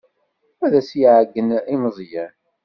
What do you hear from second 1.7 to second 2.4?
i Meẓyan.